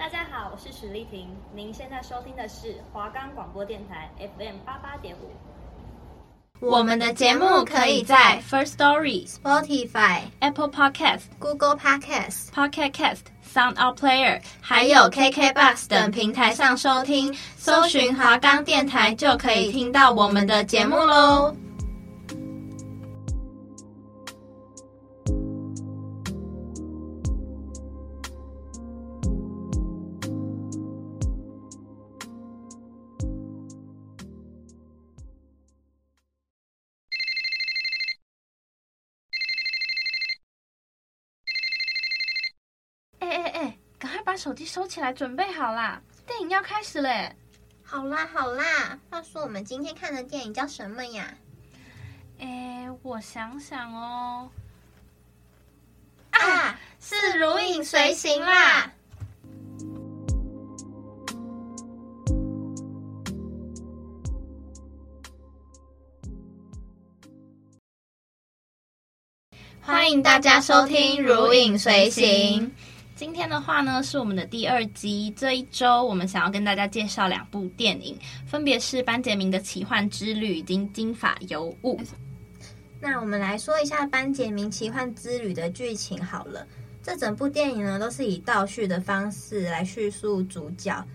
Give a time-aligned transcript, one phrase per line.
[0.00, 5.30] 大家好，我是史丽婷，您现在收听的是华冈广播电台 FM 八八点五。
[6.58, 21.54] 我们的节目可以在 First Story、Spotify、Apple Podcast、Google Podcast、Pocket Cast、Sound Out Player，还有 KK Bus 等平台上收听，搜寻华冈电台就可以听到我们的节目喽。
[44.40, 46.00] 手机收起来，准备好啦！
[46.26, 47.36] 电影要开始嘞！
[47.82, 51.34] 好啦好啦，话说我们今天看的电影叫什么呀？
[52.38, 54.48] 哎，我想想哦，
[56.30, 58.90] 啊，是《如影随形》啦！
[69.82, 72.66] 欢迎大家收听《如影随形》。
[73.20, 75.30] 今天的话呢，是我们的第二集。
[75.36, 82.00] 这一周，我们想要跟大家介绍两部电影，分别是班杰明的奇幻之旅以及金发尤物。
[82.98, 86.66] 那我们来说一下班杰明奇幻之旅的剧情好了。
[87.02, 91.06] 这整部电影呢，都是以倒叙的方式来叙述主角。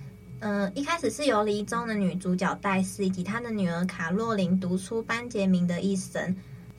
[0.42, 6.36] 嗯、一开始是由离中的女主角黛丝以及她的女儿卡洛琳读出班杰明的一生。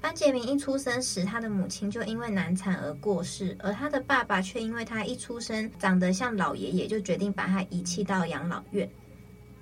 [0.06, 8.88] 班杰明一出生时，他的母亲就因为难产而过世，而他的爸爸却因为他一出生长得像老爷爷，就决定把他遗弃到养老院。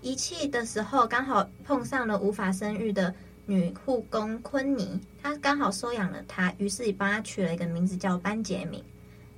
[0.03, 3.15] 遗弃的时候，刚好碰上了无法生育的
[3.47, 8.85] 女护工昆妮，她刚好收养了他，于是也帮他取了一个名字叫班杰明。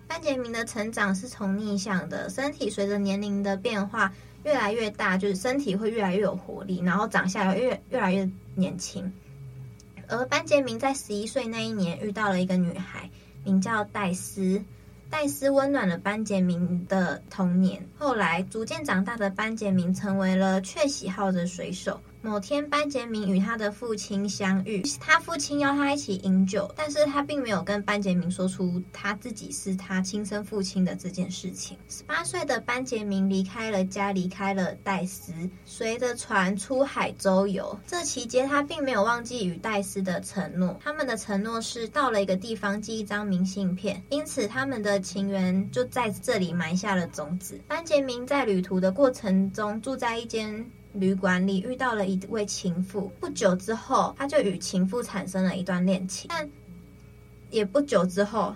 [0.09, 4.13] 班杰明的成长是从逆向的，身体随着年龄的变化
[4.43, 9.13] 越来越大，就是身体会越来越有活力，然后长相越越来越年轻。
[10.09, 13.11] 而班杰明在十一岁那一年遇到了一个女孩，
[13.45, 14.63] 名叫戴斯。
[15.09, 17.87] 戴斯温暖了班杰明的童年。
[17.97, 22.01] 后来逐渐长大的班杰明成为了雀喜号的水手。
[22.27, 31.79] 某天，班杰明与他的父亲相遇，他父亲邀他一起饮酒，但是他并没有跟班杰明说出他自己是他亲生父亲的这件事情。
[31.89, 35.33] 十八岁的班杰明离开了家，离开了戴斯，
[35.65, 37.79] 随着船出海周游。
[37.87, 40.77] 这期间，他并没有忘记与戴斯的承诺。
[40.83, 47.61] 他们的承诺是到了一个地方寄一张明信片，因此他们的情缘就在这里埋下了种子。
[47.69, 50.69] 班杰明在旅途的过程中住在一间。
[50.99, 56.29] 旅馆里遇到了一位情妇，不久之后，他就与情妇产生了一段恋情。
[56.29, 56.49] 但
[57.51, 58.55] 也不久之后，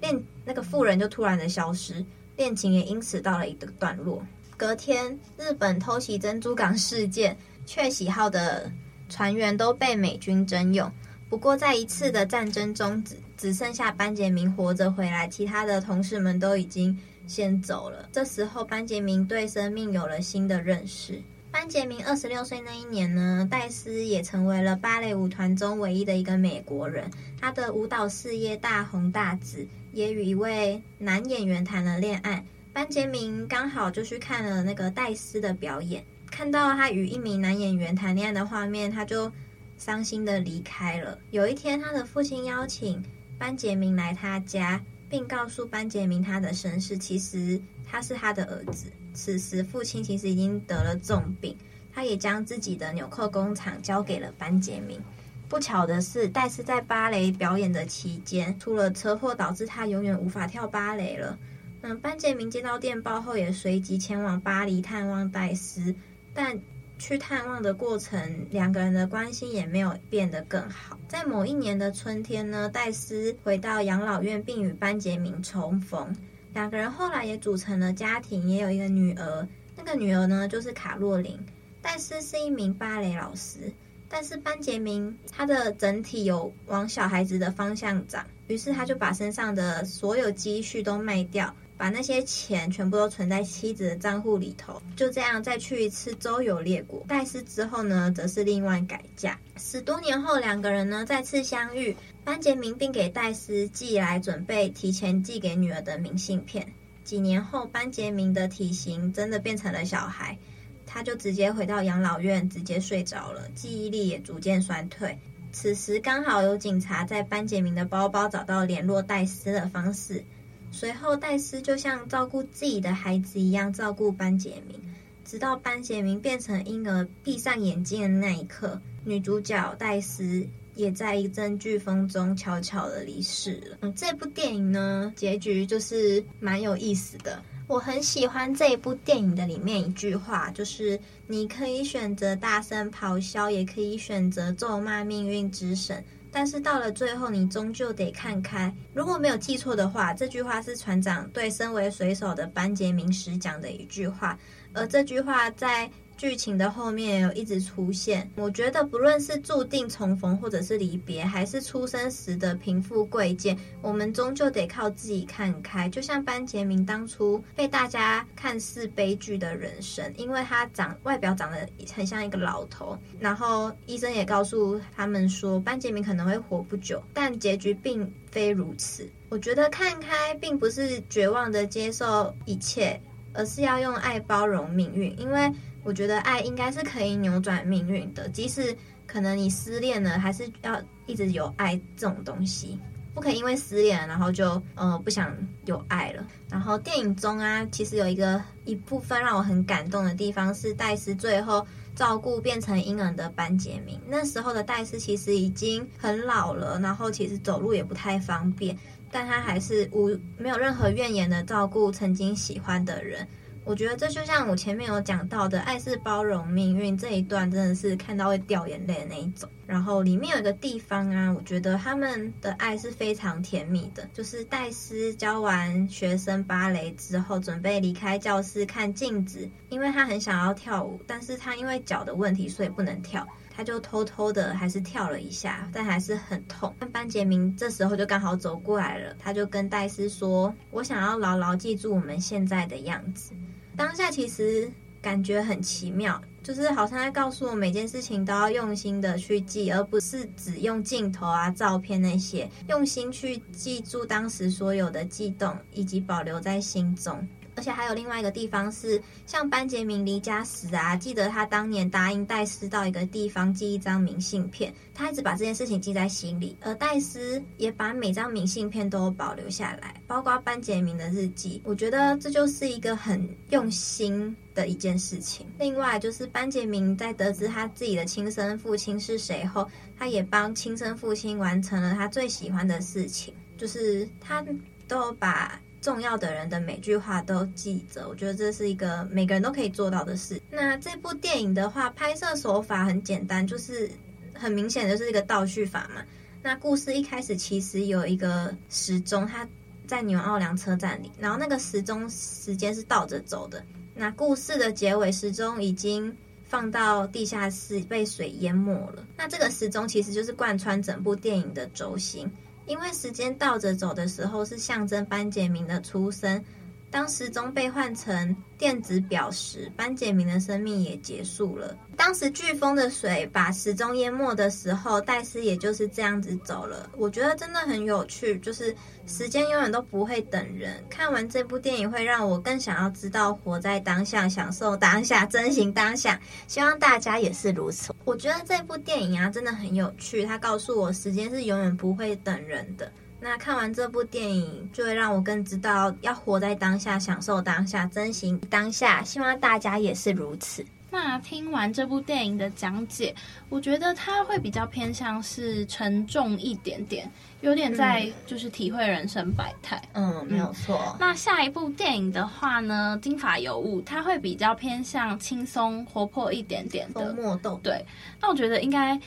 [0.00, 2.04] 恋那个妇人就突然的消失，
[2.36, 4.24] 恋情也因此到了一个段落。
[4.56, 8.70] 隔天，日本偷袭珍珠港事件，雀喜号的
[9.08, 10.90] 船员都被美军征用。
[11.28, 18.08] 不过，在一次的战争中，只只剩下班杰明活着回来，其他的同事们都已经先走了。
[18.10, 21.22] 这时候，班杰明对生命有了新的认识。
[21.52, 27.10] 班杰明二十六岁那一年呢，戴斯也成为了芭蕾舞团中唯一的一个美国人。
[27.40, 32.44] 他的舞蹈事业大红大紫，也与一位男演员谈了恋爱。
[32.72, 39.30] 班杰明刚好就去看了那个戴斯的表演，看到他与一名男演员谈恋爱的画面，他就
[39.76, 41.18] 伤心的离开了。
[41.32, 43.02] 有一天，他的父亲邀请
[43.38, 48.86] 班杰明来他家，并告诉班杰明他的身世，其实他是他的儿子。
[49.12, 51.56] 此时，父亲其实已经得了重病，
[51.92, 55.02] 他也将自己的纽扣工厂交给了班杰明。
[55.48, 61.36] 不巧的是，戴斯在芭蕾表演的期间出了车祸，导致他永远无法跳芭蕾了。
[61.82, 65.92] 嗯，班杰明接到电报后，也随即前往巴黎探望戴斯，
[66.32, 66.56] 但
[67.00, 70.98] 去探望的过程，两个人的关系也没有变得更好。
[71.08, 76.14] 在某一年的春天呢，黛丝回到养老院，并与班杰明重逢。
[76.52, 79.48] 两个人后来也组成了家庭，也有一个女儿。
[79.74, 81.38] 那个女儿呢，就是卡洛琳。
[81.80, 83.72] 黛丝是一名芭蕾老师，
[84.06, 94.82] 但是班杰明他的整体有往小孩子的方向长，于是他就把身上的所有积蓄都卖掉，把那些钱全部都存在妻子的账户里头。
[94.94, 97.02] 就这样再去一次周游列国。
[97.08, 99.40] 戴斯之后呢，则是另外改嫁。
[99.56, 101.96] 十多年后，两个人呢再次相遇。
[102.22, 106.70] 班杰明并给戴斯寄来准备提前寄给女儿的明信片。
[107.02, 110.36] 几年后，班杰明的体型真的变成了小孩，
[110.84, 115.18] 他就直接回到养老院，直接睡着了，记忆力也逐渐衰退。
[115.50, 120.22] 此时刚好有警察在班杰明的包包找到联络戴斯的方式，
[120.72, 124.80] 随后戴斯就像照顾自己的孩子一样照顾班杰明，
[125.24, 133.78] 直到班杰明变成婴儿闭上眼睛的那一刻，女主角戴斯也在一阵飓风中悄悄的离世了。
[133.82, 137.42] 嗯，这部电影呢，结局就是蛮有意思的。
[137.66, 148.72] 我很喜欢这一部电影的里面一句话，就是你可以选择大声咆哮，也可以选择咒骂命运之神，但是到了最后，你终究得看开。
[148.94, 154.38] 如果没有记错的话，这句话是船长对身为水手的班杰明时讲的一句话，
[154.72, 155.90] 而这句话在。
[156.20, 165.88] 剧情的后面有一直出现，我觉得不论是注定重逢，或者是离别，还是出生时的贫富贵贱，我们终究得靠自己看开。
[165.88, 179.10] 就像班杰明当初被大家看似悲剧的人生，因为他长外表长得很像一个老头，然后医生也告诉他们说班杰明可能会活不久，但结局并非如此。
[179.30, 183.00] 我觉得看开并不是绝望的接受一切，
[183.32, 185.50] 而是要用爱包容命运，因为。
[185.82, 192.78] 我觉得爱应该是可以扭转命运的，即使可能你失恋了，还是要一直有爱这种东西，
[193.14, 195.34] 不可以因为失恋然后就呃不想
[195.64, 196.26] 有爱了。
[196.50, 201.66] 然后电影中啊，其实有一个一部分让我很感动的地方是戴斯最后
[201.96, 203.98] 照顾变成婴儿的班杰明。
[204.06, 208.76] 那时候的戴斯其实已经很老了，然后其实走路也不太方便，
[209.10, 213.26] 但他还是无没有任何怨言的照顾曾经喜欢的人。
[213.64, 219.48] 我觉得这就像我前面有讲到的，爱是包容命运这一段，真的是看到会掉眼泪的那一种。
[219.70, 236.74] 然后里面有一个地方啊，我觉得他们的爱是非常甜蜜的，就是戴斯教完学生芭蕾之后，准备离开教室看镜子，因为他很想要跳舞，但是他因为脚的问题，所以不能跳，他就偷偷的还是跳了一下，但还是很痛。
[236.80, 243.30] 但班杰明这时候就刚好走过来了，他就跟戴斯说：“我想要牢牢记住我们现在的样子。”
[243.78, 244.68] 当下其实
[245.00, 257.28] 感觉很奇妙，就是好像在告诉我每件事情都要用心的去记，而不是只用镜头啊、照片那些，用心去记住当时所有的悸动，以及保留在心中。
[257.60, 271.60] 而且还有另外一个地方是，像班杰明离家时啊，记得他当年答应戴斯到一个地方寄一张明信片，他一直把这件事情记在心里，而戴斯也把每张明信片都保留下来，包括班杰明的日记。
[271.62, 275.46] 我觉得这就是一个很用心的一件事情。
[275.58, 284.42] 另外就是班杰明在得知他自己的亲生父亲是谁后，他也帮亲生父亲完成了他最喜欢的事情，就是他
[284.88, 285.60] 都把。
[285.80, 290.40] 重要的人的每句话都记着，我觉得这是一个每个人都可以做到的事。
[290.50, 293.90] 那这部电影的话，拍摄手法很简单，就是
[294.34, 296.02] 很明显的就是一个倒叙法嘛。
[296.42, 299.46] 那故事一开始其实有一个时钟，它
[299.86, 303.64] 在纽奥良车站里，然后那个时钟时间是倒着走的。
[303.94, 309.04] 那故事的结尾，时钟已经放到地下室被水淹没了。
[309.16, 312.30] 那这个时钟其实就是贯穿整部电影的轴心。
[312.70, 316.44] 因为时间倒着走的时候，是象征班杰明的出生。
[316.90, 321.76] 当时钟被换成电子表时，班杰明的生命也结束了。
[321.96, 326.90] 当时飓风的水把时钟淹没的时候，戴斯也就是这样子走了。
[326.96, 328.74] 我觉得真的很有趣，就是
[329.06, 330.84] 时间永远都不会等人。
[330.90, 336.20] 看完这部电影，会让我更想要知道活在当下，享受当下，珍惜当下。
[336.48, 337.94] 希望大家也是如此。
[338.04, 340.24] 我觉得这部电影啊，真的很有趣。
[340.24, 342.90] 它告诉我，时间是永远不会等人的。
[343.22, 349.02] 那看完这部电影，就会让我更知道要活在当下，享受当下，珍惜当下。
[349.04, 350.64] 希望大家也是如此。
[350.92, 353.14] 那听完这部电影的讲解，
[353.48, 357.08] 我觉得它会比较偏向是沉重一点点，
[357.42, 359.80] 有点在就是体会人生百态。
[359.92, 360.96] 嗯，嗯，没有错。
[360.98, 367.06] 那下一部电影的话呢，《金发尤物》，它会比较偏向轻松活泼一点点的。
[367.06, 367.60] 风默豆。
[367.62, 367.84] 对。
[368.20, 368.98] 那我觉得应该。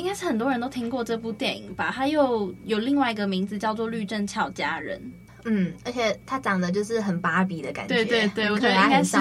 [0.00, 1.92] 应该是很多人都听过这部电影吧？
[1.94, 4.98] 它又有另外一个名字叫做《律政俏佳人》。
[5.44, 7.94] 嗯，而且它长得就是很芭比的感觉。
[7.94, 9.16] 对对对，我觉得应该是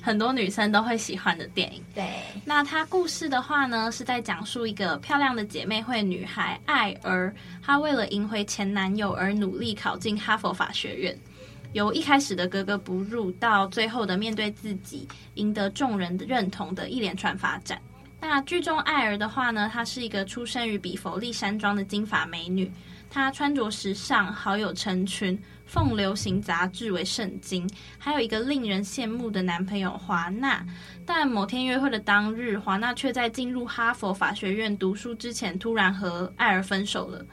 [0.00, 1.82] 很多女生都会喜欢的电影。
[1.94, 2.08] 对。
[2.44, 11.18] 那它故事的话呢，是在讲述一个漂亮的姐妹会女孩艾儿，她为了赢回前男友而努力考进哈佛法学院，
[11.74, 17.78] 由一开始的格格不入，到最后的面对自己，赢得众人的认同的一连串发展。
[18.20, 22.70] 那剧中艾儿的话呢，她是一个出生于比佛利山庄的金发美女，
[23.08, 30.66] 她穿着时尚，好友成群，奉流行杂志为圣经，还有一个令人羡慕的男朋友华纳。
[31.06, 37.24] 但某天约会的当日，华纳却在进入哈佛法学院读书之前，突然和艾儿分手了。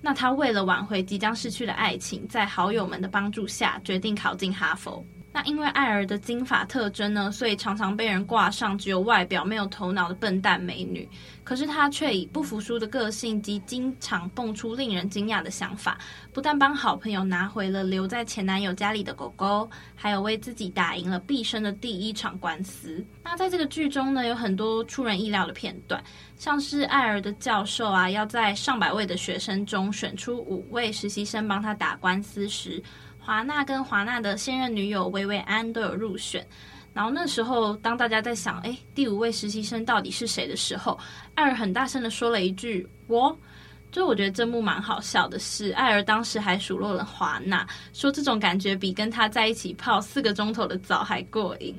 [0.00, 5.04] 那她为了挽回即将失去的爱情，在好友们的帮助下，决定考进哈佛。
[5.38, 11.08] 那因为艾尔的金发特征呢，所以常常被人挂上只有外表没有头脑的笨蛋美女。
[11.44, 15.96] 可是她却以不服输的个性及经常蹦出令人惊讶的想法，
[16.32, 23.06] 不但帮好朋友拿回了留在前男友家里的狗狗，还有为自己打赢了毕生的第一场官司。
[23.22, 26.02] 那在这个剧中呢，有很多出人意料的片段，
[26.36, 32.82] 像是艾尔的教授啊，要在上百位的学生中选出五位实习生帮他打官司时。
[33.28, 36.42] 华纳跟华纳的现任女友薇薇安都有入选，
[36.94, 40.98] 然后那时候当大家在想，哎，第五位实习生到底是谁的时候，
[41.34, 43.38] 艾尔很大声的说了一句“我”，
[43.92, 51.76] 就我觉得这幕蛮好笑的是，艾尔当时还数落了华纳，说这种感觉比跟他在一起泡四个钟头的澡还过瘾。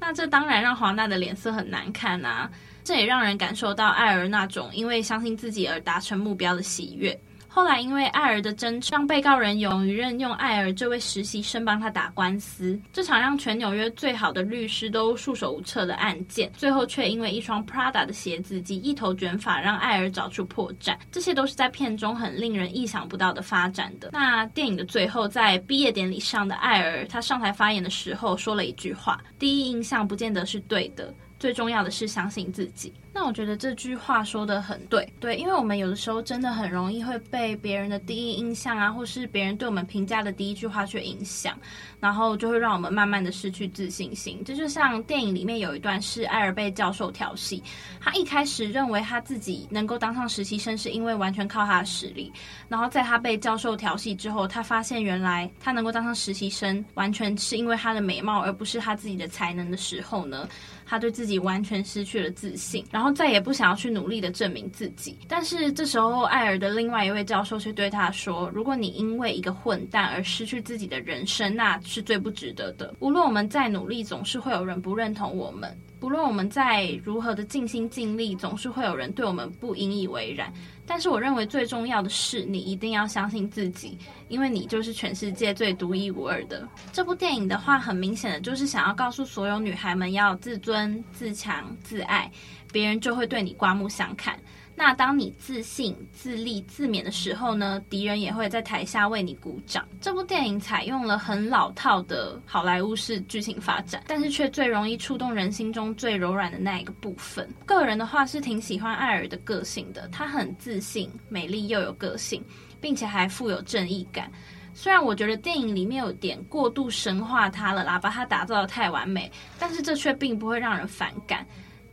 [0.00, 2.50] 那这当然让华纳的脸色很难看啊，
[2.82, 7.14] 这也让人感受到艾尔那种因为相信自己而达成目标的喜悦。
[7.56, 12.78] 后来，因为艾儿的争执，让被告人勇于任用艾儿这位实习生帮他打官司。
[12.92, 20.94] 这场让全纽约最好的律师都束手无策的案件，最后却因为一双 Prada 的鞋子及一头卷发，让艾儿找出破绽。
[21.10, 24.10] 这些都是在片中很令人意想不到的发展的。
[24.12, 41.58] 那电影的最后，在毕业典礼上的艾儿，他上台发言的时候说了一句话：“第一印象不见得是对的，最重要的是相信自己。”那我觉得这句话说得很对，对，因为我们有的时候真的很容易会被别人的第一印象啊，或是别人对我们评价的第一句话去影响，
[41.98, 44.42] 然后就会让我们慢慢的失去自信心。
[44.44, 47.62] 这就像电影里面有一段是艾尔被教授调戏，
[47.98, 52.30] 他一开始认为他自己能够当上实习生是因为完全靠他的实力，
[52.68, 60.46] 然后在他被教授调戏之后，他发现原来他能够当上实习生完全是因为他的美貌，而不是他自己的才能的时候呢，
[60.86, 65.18] 他对自己完全失去了自信，然后再也不想要去努力的证明自己。
[65.28, 72.94] 但是这时候，艾尔的另外一位教授却对他说：“如果你因为一个混蛋而失去自己的人生，那是最不值得的。
[73.00, 80.52] 无论我们再努力，总是会有人不认同我们。”不论我们在如何的尽心尽力，总是会有人对我们不引以为然。
[80.86, 83.98] 但是我认为最重要的是，你一定要相信自己，
[84.28, 86.68] 因为你就是全世界最独一无二的。
[86.92, 92.30] 这部电影的话，很明显的就是想要告诉所有女孩们要自尊、自强、自爱，
[92.70, 94.38] 别人就会对你刮目相看。
[94.78, 99.88] 那当你自信、自立、自勉的时候呢，敌人也会在台下为你鼓掌。
[100.02, 107.48] 这部电影采用了很老套的好莱坞式剧情发展，但是却最容易触动人心中最柔软的那一个部分。
[107.64, 112.44] 个人的话是挺喜欢艾尔的个性的，她很自信、美丽又有个性，
[112.78, 114.30] 并且还富有正义感。
[114.74, 121.46] 虽然我觉得电影里面有点过度神化她了啦，把她打造得太完美，但是这却并不会让人反感。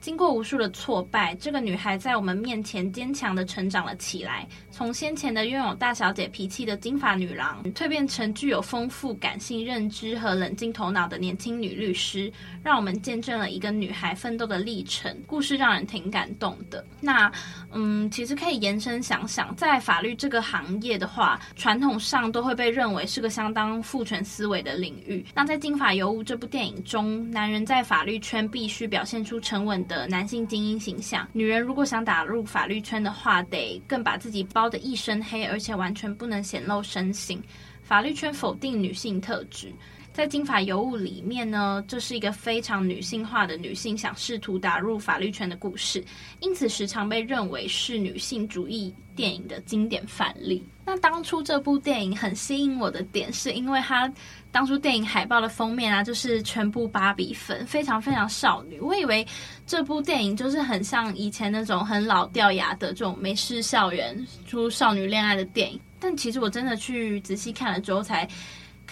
[0.04, 4.46] 经过无数的挫败，这个女孩在我们面前坚强的成长了起来。
[4.70, 12.30] 从先前的拥有大小姐脾气的金发女郎，蜕变成具有丰富感性认知和冷静头脑的年轻女律师，
[12.62, 15.18] 让我们见证了一个女孩奋斗的历程。
[15.26, 16.86] 故事让人挺感动的。
[17.00, 17.32] 那，
[17.72, 25.26] 嗯，其实可以延伸想想，在法律这个行业的话，传统上都会被认为是个相当父权思维的领域。
[25.34, 37.42] 那在《金发尤物》这部电影中，男人在法律圈必须表现出沉稳的的男性精英形象，女人如果想打入法律圈的话，得更把自己包得一身黑，而且完全不能显露身形。
[37.84, 39.72] 法律圈否定女性特质。
[40.14, 46.06] 在《金发尤物》里面呢，这是一个非常女性化的女性想试图打入法律圈的故事，
[46.40, 50.64] 因此时常被认为是女性主义电影的经典范例。
[50.86, 54.12] 那当初这部电影很吸引我的点，是因为它
[54.52, 58.80] 当初电影海报的封面啊，就是全部芭比粉，非常非常少女。
[58.80, 59.26] 我以为
[59.66, 64.16] 这部电影就是很像以前那种很老掉牙的这种美式校园
[64.46, 68.30] 出少女恋爱的电影，但其实我真的去仔细看了之后才。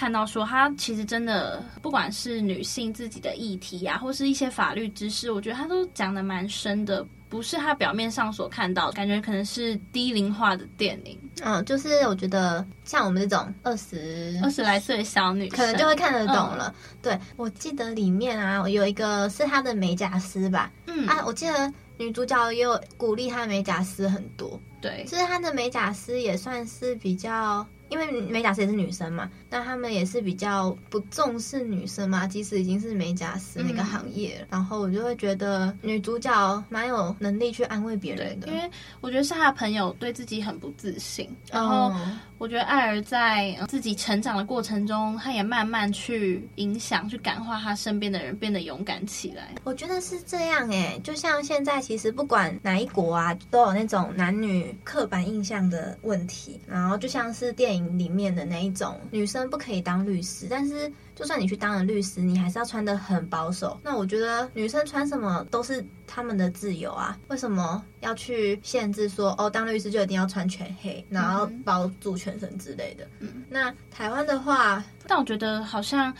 [0.02, 11.16] 看到说，他其实真的不管是女性自己的议题啊，或是一些法律知识，我觉得他都讲的蛮深的，不是他表面上所看到，感觉可能是低龄化的电影。
[11.44, 16.74] 嗯，就是我觉得像我们这种二十二十来岁的小女生，可能就会看得懂了。
[16.76, 20.72] 嗯、对，我记得里面啊，有一个是他的美甲师吧？
[20.88, 24.60] 嗯啊，我记得女主角也有鼓励他的美甲师很多。
[24.82, 27.64] 对，就是他的美甲师也算是比较。
[27.92, 38.62] 因为美甲师也是女生嘛，但他们也是比较不重视女生嘛，即使已经是美甲师那个行业，嗯、然后我就会觉得女主角蛮有能力去安慰别人的，因为
[39.02, 41.94] 我觉得是她的朋友对自己很不自信，然后
[42.38, 49.50] 我觉得艾尔在自己成长的过程中，他也慢慢去影响、去感化他身边的人，变得勇敢起来。
[49.66, 59.41] 我觉得是这样哎，就像现在其实不管哪一国啊，都有那种男女刻板印象的问题，然后就像是电影里面的那一种女生。
[59.50, 63.80] 不可以当律师，但是就算你去当了律师，你还是要穿得很保守。
[63.84, 73.08] 那我觉得女生穿什么都是她们的自由啊，为什么要去限制说哦，当律师就一定要穿全黑，然后包住全身之类的？
[73.20, 76.14] 嗯，那台湾的话，但我觉得好像。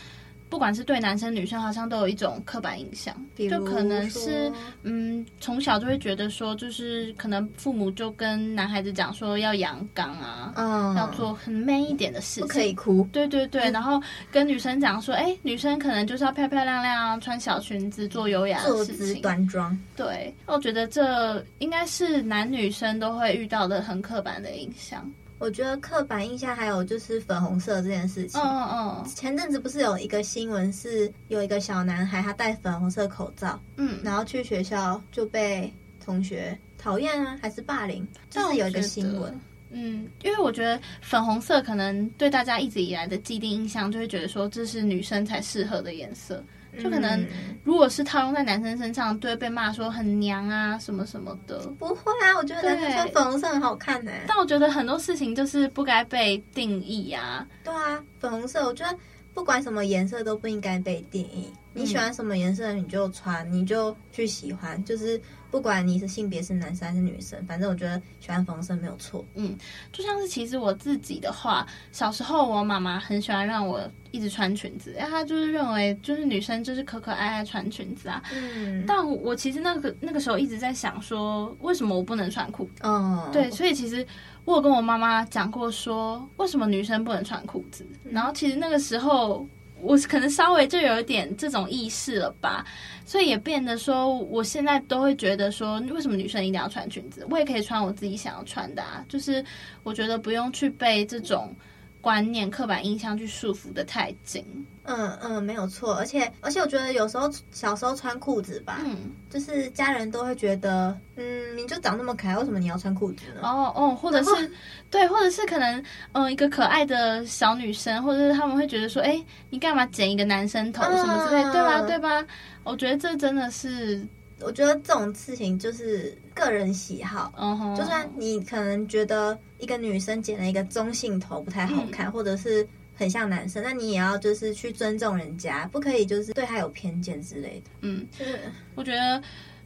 [0.52, 3.16] 不管是对男生女生，好像都有一种刻板印象，
[3.48, 13.98] 就可能是嗯，从小就会觉得说，就是可能父母就跟男孩子讲说要阳刚啊，嗯，要做很 man 一点的事情，不可以哭，对对对，然后
[14.30, 19.74] 跟女生讲说，哎，女生可能就是要漂漂亮亮，穿小裙子，做优雅的事情，端庄。
[19.96, 25.10] 对，我觉得这应该是男女生都会遇到的很刻板的印象。
[25.42, 28.40] 我觉得刻板印象还有就是粉红色这件事情。
[28.40, 29.04] 嗯嗯。
[29.12, 35.72] 前阵子不是有一个新闻，是有一个小男孩他戴粉红色口罩，嗯，然后去学校就被
[36.04, 38.06] 同学讨厌啊，还是霸凌？
[38.30, 39.36] 就是有一个新闻。
[39.70, 46.40] 嗯，因为我觉得粉红色可能对大家一直以来的既定印象，就会觉得说这是女生才适合的颜色。
[46.80, 47.26] 就可能，
[47.64, 51.58] 如果是套用在男生身上，都会被骂说很娘啊，什么什么的。
[51.78, 54.10] 不会啊，我觉得男生穿粉红色很好看呢。
[54.26, 57.46] 但我觉得很多事情就是不该被定义啊。
[57.62, 58.96] 对啊，粉红色，我觉得
[59.34, 61.52] 不管什么颜色都不应该被定义。
[61.74, 65.20] 你喜欢什么颜色，你就穿，你就去喜欢，就是。
[65.50, 69.22] 不管你是性别是男生还是女生，反正我觉得喜欢粉红色没有错。
[69.34, 69.54] 嗯，
[69.92, 73.78] 就像是其实我自己的话，小时候我妈妈很喜欢让我
[74.12, 78.22] 一直穿裙子，因为她就是认为就是女生就是可可爱爱穿裙子啊。
[78.34, 82.84] 嗯，但我其实那个那个时候一直在想说，为什么我不能穿裤子？
[82.84, 84.06] 哦，对，所以其实
[84.44, 87.86] 我有跟我妈妈讲过说，为什么女生不能穿裤子？
[88.04, 89.46] 然后其实那个时候。
[89.84, 92.64] 我可能稍微就有一点这种意识了吧，
[93.04, 97.26] 所以也变得说，我现在都会觉得说，为什么女生一定要穿裙子？
[97.28, 99.44] 我也可以穿我自己想要穿的啊，就是
[99.82, 101.52] 我觉得不用去被这种
[102.02, 104.44] 观念、刻板印象去束缚的太紧。
[104.84, 113.42] 嗯嗯，没有错，而且而且我觉得有时候小时候穿裤子吧，嗯，就是家人都会觉得，嗯，你就长那么可爱，为什么你要穿裤子呢？
[113.44, 114.50] 哦哦，或者是
[114.90, 121.80] 对，或者是可能，嗯，一个可爱的小女生，或者是他们会觉得说，哎，你干嘛剪一个男生头什么之类，嗯、对吧？
[121.82, 122.26] 对吧？
[122.64, 124.04] 我觉得这真的是，
[124.44, 132.66] 我觉得这种事情就是个人喜好，嗯哼，就算你可能觉得一个女生剪了一个中性头不太好看，嗯、或者是。
[132.94, 137.70] 很像男生，那你也要就是去尊重人家，不可以就是对他有偏见之类的。
[137.80, 138.38] 嗯，就是
[138.74, 139.20] 我觉得，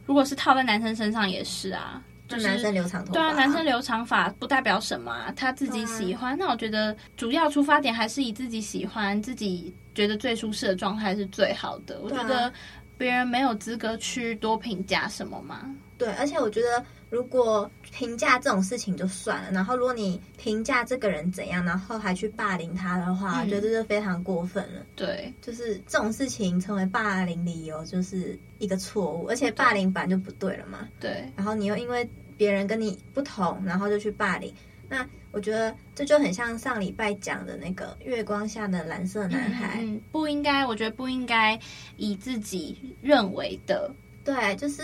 [0.05, 6.35] 如果是套在男生身上也是啊，就是男生留长头发，对啊，男生留长发不代表什么啊，他自己喜欢。
[6.39, 11.99] 那我觉得主要出发点还是以自己喜欢、自己觉得最舒适的状态是最好的。
[12.01, 12.51] 我觉得
[12.97, 15.75] 别人没有资格去多评价什么吗。
[15.97, 16.83] 对，而且我觉得。
[17.09, 24.85] 如果评价这种事情就算了，然后如果你评价这个人怎样，然后还去霸凌他的话，嗯、我觉得这是非常过分了。
[24.93, 30.79] 对，就是这种事情成为霸凌理由，就是一个错误，而且霸凌本来就不对了嘛。
[30.99, 32.05] 对，然后你又因为
[32.35, 34.53] 别人跟你不同，然后就去霸凌，
[34.89, 39.79] 那我觉得这就很像上礼拜讲的那个月光下的蓝色男孩。
[39.81, 41.59] 嗯，不应该，我觉得不应该
[41.97, 43.91] 以自己认为的，
[44.23, 44.83] 对，就是。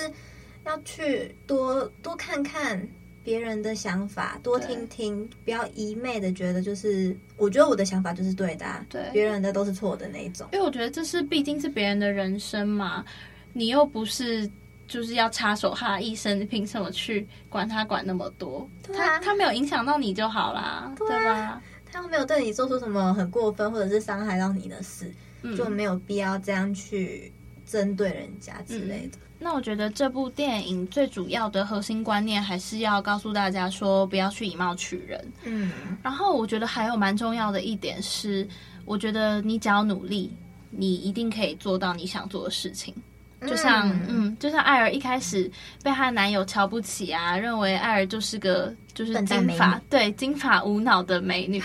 [0.65, 2.81] 要去多多看看
[3.21, 10.47] 别人的想法，多听听，不要一昧的觉得就是，我觉得我的想法就是对的啊，对，别人的都是错的那一种。
[10.53, 13.03] 因为我觉得这是毕竟是别人的人生嘛，
[13.51, 14.49] 你又不是
[14.87, 18.67] 就是要插手他的一生，你凭什么去管他管那么多？
[18.89, 21.61] 啊，他他没有影响到你就好啦，对啊，对吧？
[21.91, 27.31] 他又没有对你做出什么很过分或者是伤害到你的事，嗯，就没有必要这样去
[27.65, 29.17] 针对人家之类的。
[29.17, 35.21] 嗯那我觉得这部电影最主要的核心观念还是要告诉大家说，不要去以貌取人。
[35.43, 35.69] 嗯，
[36.01, 38.47] 然后我觉得还有蛮重要的一点是，
[38.85, 40.31] 我觉得你只要努力，
[40.69, 42.95] 你一定可以做到你想做的事情。
[43.47, 45.49] 就像，嗯，嗯，就像艾尔一开始
[45.84, 51.62] 被她男友瞧不起啊，认为艾尔就是个就是金发，对，金发无脑的美女。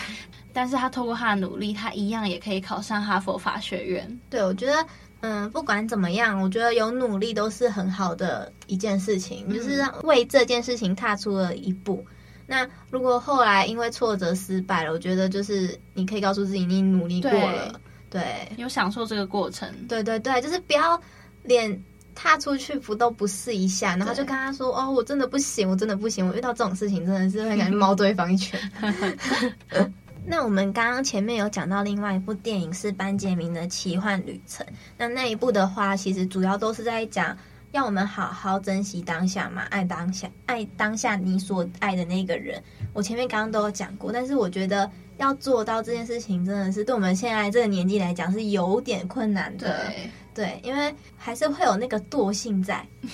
[0.52, 4.20] 但是她透过她的努力，她一样也可以考上哈佛法学院。
[4.30, 4.84] 对，我觉得。
[5.20, 12.06] 嗯，不管怎么样，我觉得有努力都是很好的一件事情，嗯、就是为这件事情踏出了一步。
[12.46, 19.68] 那如果后来因为挫折失败了，我觉得就是你可以告诉自己，你努力过了，对，对有享受这个过程。
[19.88, 20.96] 对对对，就是不要
[21.42, 21.82] 连
[22.14, 28.60] 踏出去不都不试一下，然后就跟他说：“哦，我真的不行，我真的不行，我遇到这种事情真的是会感觉猫对方一拳。
[30.26, 34.66] ”那我们刚刚前面有讲到另外一部电影是班杰明的奇幻旅程。
[34.98, 37.34] 那那一部的话，其实主要都是在讲
[37.70, 42.62] 要我们好好珍惜当下嘛，爱当下，爱当下你所爱的那个人。
[42.92, 49.84] 我前面刚刚都有讲过，但是我觉得要做到这件事情，真的是对我们现在这个年纪来讲是有点困难的。
[49.86, 52.84] 对，对，因为还是会有那个惰性在。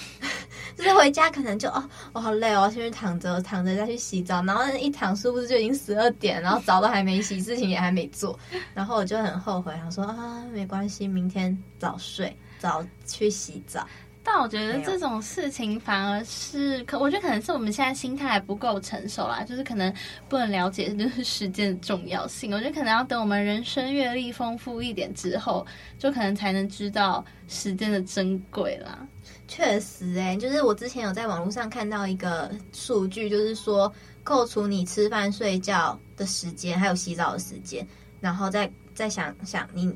[0.76, 8.36] 就是回家可能就哦，我好累哦，先去躺着，躺着再去洗澡，然后一躺是不是就已经十二点，然后澡都还没洗，事情也还没做，
[8.74, 13.86] 然后我就很后悔，想说啊，没关系，明天早睡，早去洗澡。
[14.26, 19.92] 但我觉得这种事情反而是可，我觉得可能是我们现在心态还不够成熟啦，就是可能
[20.30, 22.50] 不能了解就是时间的重要性。
[22.52, 25.64] 我觉得可能要等我们人生阅历丰富一点之后，
[25.98, 29.06] 就可能才能知道时间的珍贵啦。
[29.46, 37.87] 确实、欸，哎，就是我之前有在网络上看到一个数据，就是说扣除你吃饭、睡觉的时间，还有洗澡的时间，
[38.20, 39.94] 然后再再想想你。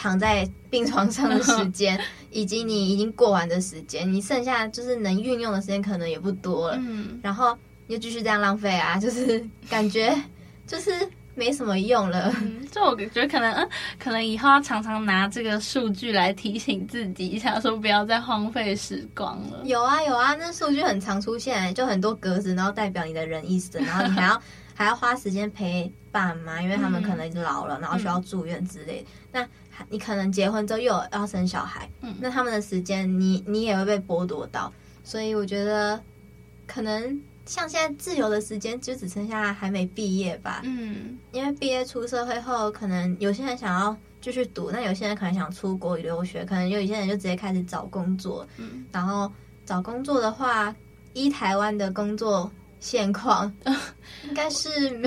[0.00, 6.76] 躺在病床上的时 间，以及你已经过完的时间，你剩下就是能运用的时间可能也不多了。
[6.80, 7.58] 嗯，然后
[7.88, 10.16] 又继续这样浪费啊，就是 感觉
[10.68, 10.92] 就是
[11.34, 12.32] 没什么用了。
[12.40, 19.62] 嗯，就我觉得可能，嗯，可能以后要常常拿这个数据来提醒自己一下，说不要再荒废时光了。
[19.64, 24.40] 有啊有啊，那数据很常出现，就很多格子，然后代表你的人一生，然后你还要
[24.78, 29.06] 还要花时间陪爸妈，因为他们可能已经老了，然后需要住院之类的。
[29.32, 29.48] 那
[29.88, 34.72] 你可能结婚之后又要生小孩，嗯，那他们的时间你你也会被剥夺到，
[35.04, 36.00] 所以我觉得
[36.66, 49.30] 可能像现在自由的时间就只剩下还没毕业吧，嗯，因为毕业出社会后，可能有些人想要继续读，那有些人可能想出国留学，可能有一些人就直接开始找工作，嗯，然后
[49.64, 50.74] 找工作的话，
[51.14, 53.52] 依台湾的工作现况，
[54.28, 55.00] 应该是。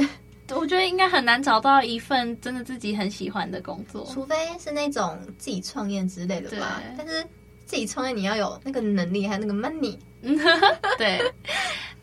[0.57, 6.81] 我觉得应该很难找到一份真的自己很喜欢的工作，除非是那种自己创业之类的吧。
[6.97, 7.23] 但是
[7.65, 9.97] 自己创业你要有那个能力，还有那个 money。
[10.97, 11.19] 对。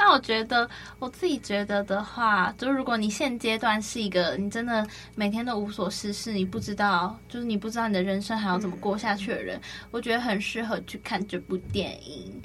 [0.00, 0.68] 那我觉得
[1.00, 12.40] 我自己觉得的话，就是如果你现阶段是一个你真的每天都无所事事，你不知道就是你不知道你的人生还要怎么过下去的人，我觉得很适合去看这部电影。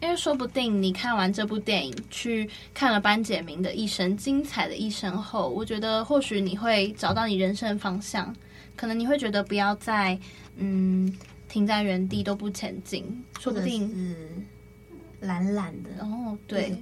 [0.00, 8.34] 因为说不定你看完这部电影，去看了班杰明的一生，精彩的一生后，我觉得或许你会找到你人生方向。
[8.76, 10.18] 可能你会觉得不要再
[10.56, 11.10] 嗯
[11.48, 13.02] 停在原地都不前进，
[13.40, 16.76] 说不定是懒懒的然后，对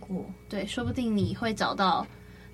[0.48, 2.04] 对，说不定你会找到，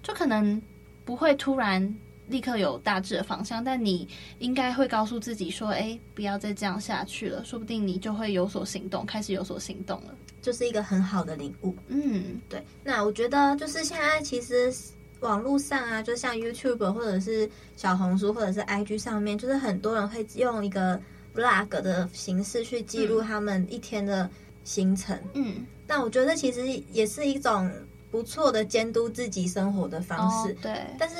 [0.02, 0.60] 就可能
[1.06, 1.82] 不会突然
[2.30, 10.14] 立刻有大致的方向，但你应该会告诉自己说：“哎，不要再这样下去了。”说不定你就会有所行动，开始有所行动了。
[10.40, 12.64] 就是一个很好的领悟，嗯，对。
[12.82, 14.72] 那我觉得就是现在其实
[15.20, 20.98] 网络上啊，就像 YouTube 或者是小红书或者是 IG 上面，就是很多人会用一个
[21.34, 24.30] Vlog 的形式去记录他们一天的
[24.64, 25.66] 行程，嗯。
[25.86, 27.70] 但我觉得其实也是一种
[28.10, 30.80] 不错的监督自己生活的方式，哦，对。
[30.98, 31.16] 但是。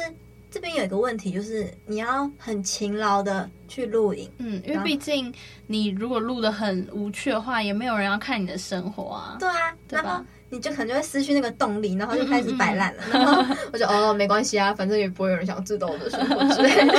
[0.51, 5.33] 这边有一个问题，就是你要很勤劳的去录影，嗯，因为毕竟
[5.69, 9.37] 你如果录的很无趣的话，也没有人要看你的生活啊。
[9.39, 9.55] 对啊，
[9.87, 10.09] 对吧？
[10.09, 13.03] 然后你就可能就会失去那个动力，然后就开始摆烂了。
[13.07, 16.95] 嗯嗯嗯，然后我就哦，没关系啊，反正也不会有人想要知道我的生活之类的。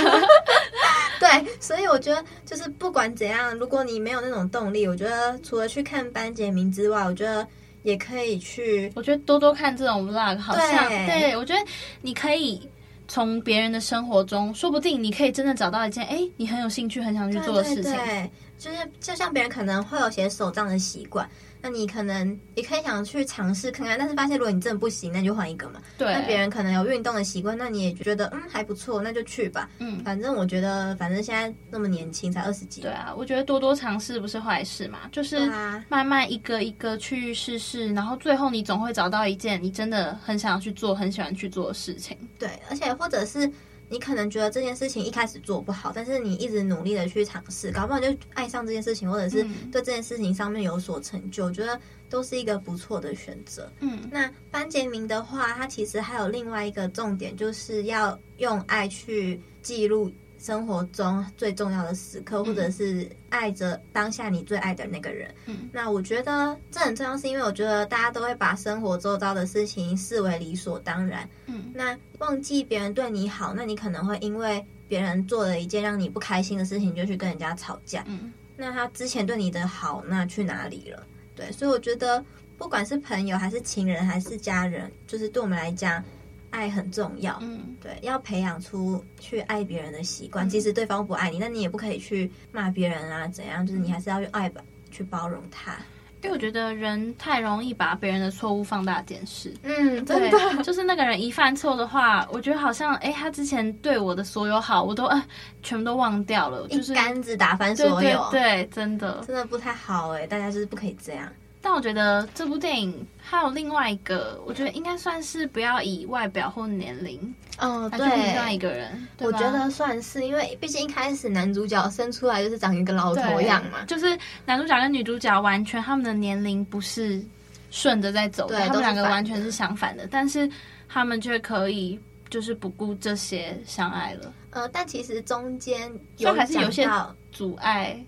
[1.19, 7.45] 对，所以我觉得就是不管怎样，如果你没有那种动力，我觉得除了去看班杰明之外，我觉得
[7.83, 11.59] 也可以去，我觉得多多看这种 vlog，好像对，对我觉得
[12.01, 12.65] 你可以。
[13.11, 17.83] 从别人的生活中，说不定你可以真的找到一件哎，你很有兴趣、很想去做的事情。
[17.83, 21.27] 对，对，对，就是就像别人可能会有写手账的习惯。
[21.63, 25.79] 那你可能也可以想去尝试看看，但是发现如果你真的不行，那就换一个嘛。
[25.97, 26.11] 对。
[26.13, 29.67] 那别人可能有运动的习惯，那你也觉得嗯还不错，那就去吧。
[29.79, 30.03] 嗯。
[30.03, 32.81] 反正我觉得，反正现在那么年轻，才二十几。
[32.81, 35.51] 对啊，我觉得多多尝试不是坏事嘛，就是
[35.87, 42.15] 慢慢一个一个去试试，然后最后你总会找到一件你真的很想要去做、很喜欢去做的事情。
[42.37, 43.51] 对，而且或者是。
[43.91, 51.77] 你可能觉得这件事情一开始做不好，但是你一直努力的去尝试，搞不好就爱上这件事情，或者是对这件事情上面有所成就，我觉得
[52.09, 53.69] 都是一个不错的选择。
[53.81, 60.09] 嗯，那班杰明的话，他其实还有另外一个重点，就是要用爱去记录
[60.41, 65.31] 生活中最重要的时刻，嗯、或者是爱着当下你最爱的那个人。
[65.45, 71.29] 嗯，那我觉得这很重要，是因为我觉得大家都会把生活周遭的事情视为理所当然。
[71.45, 78.03] 嗯，那忘记别人对你好，那你可能会因为别人做了一件让你不开心的事情，就去跟人家吵架。
[78.07, 81.05] 嗯，那他之前对你的好，那去哪里了？
[81.35, 82.25] 对，所以我觉得
[82.57, 86.03] 不管是朋友还是情人还是家人，就是对我们来讲。
[86.51, 90.47] 爱很重要，嗯，对，要培养出去爱别人的习惯。
[90.47, 93.65] 即使对方不爱你，那你也不可以去骂别人啊，怎样？
[93.65, 94.61] 就是你还是要用爱吧
[94.91, 95.75] 去包容他。
[96.23, 99.51] 因为我觉得人太容易把别人的错误放大检视。
[99.63, 105.23] 嗯，真的， 就是那个人一犯错的话，我觉得好像，哎，他之前对我的所有好，我都呃
[105.63, 108.29] 全部都忘掉了，就是一竿子打翻所有。
[108.29, 111.27] 对，对，对，真的，真的不太好哎，大家就是不可以这样。
[111.61, 127.23] 但我觉得这部电影还有另外一个，我觉得应该算是不要以外表或年龄，嗯，对，另外一个人，我觉得算是，因为毕竟一开始男主角生出来就是长一个老头样嘛，就是男主角跟女主角完全他们的年龄不是
[127.69, 130.49] 顺着在走的，他们两个完全是相反的，但是
[130.89, 134.33] 他们却可以就是不顾这些相爱了。
[134.49, 136.89] 呃，但其实中间有还是有些
[137.31, 138.05] 阻碍，嗯。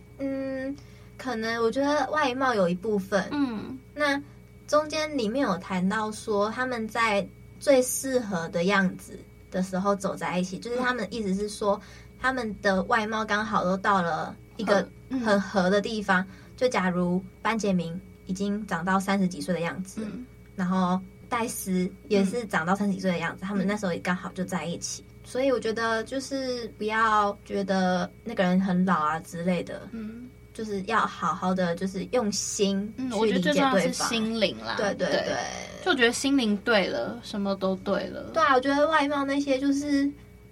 [1.18, 4.22] 可能我觉得外貌有一部分，嗯，那
[4.68, 7.26] 中间里面有谈到说他们在
[7.60, 9.18] 最适合的样子
[9.52, 11.80] 的时候走在一起，就是他们意思是说
[12.20, 14.88] 他们的外貌刚好都到了一个
[15.24, 16.26] 很合的地方。
[16.56, 20.02] 就假如班杰明已经长到三十几岁的样子，
[20.56, 21.00] 然后
[21.30, 25.04] 戴斯也是长到三十几岁的样子，他们那时候也刚好就在一起。
[25.24, 30.30] 所以我觉得就是不要觉得那个人很老啊之类的，嗯。
[30.54, 32.94] 就是要好好的，就是用心。
[32.98, 34.76] 嗯，我觉得最重要是心灵啦。
[34.78, 35.36] 对对对，对
[35.84, 38.30] 就我觉得心灵对了，什么都对了。
[38.34, 40.08] 对啊，我觉得外貌那些就是，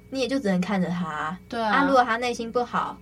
[0.09, 1.37] 你也就只能看着他。
[1.47, 2.97] 对啊，啊如果他内心不好，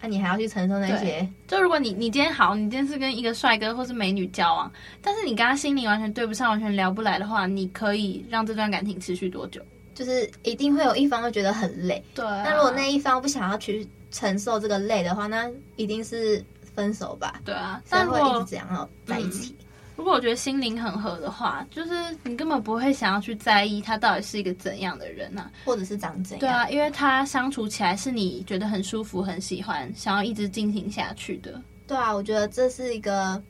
[0.00, 1.28] 那、啊、你还要去承受那些。
[1.46, 4.72] 就如果你你今天好，你今天是跟一个帅哥或是美女交往，
[5.02, 9.60] 但是你跟他心灵完全对不上，完全聊不来的话，你可以让这段感情持续多久？
[9.94, 12.02] 就是一定会有一方会觉得很累。
[12.14, 13.86] 对、啊，那如果那一方不想要去。
[14.10, 16.44] 承受这个累的话，那一定是
[16.74, 17.40] 分手吧？
[17.44, 19.54] 对啊，但会一直这样在一起。
[19.58, 21.92] 嗯，如果我觉得心灵很合的话，就是
[22.22, 26.40] 你根本不会想要去在意他到底是一个怎样的人啊，或者是长怎样。
[26.40, 31.60] 对啊，因为他相处起来是你觉得很舒服、很喜欢，想要一直进行下去的。
[31.86, 33.42] 对啊，我觉得这是一个，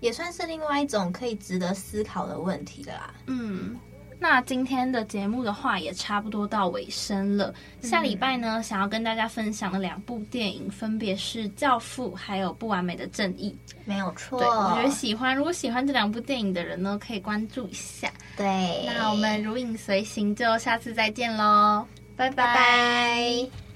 [0.00, 3.14] 也算是另外一种可以值得思考的问题的啦。
[3.26, 3.76] 嗯。
[4.22, 7.54] 那今天的节目的话也差不多到尾声了。
[7.80, 13.56] 下礼拜呢，想要跟大家分享的两部电影分别是《教父》还有《不完美的正义》。
[13.86, 18.12] 没有错，对，我觉得喜欢，如果喜欢这两部电影的人呢，可以关注一下。
[18.36, 22.44] 对，那我们如影随形，就下次再见喽，拜拜。
[22.44, 23.69] 拜拜。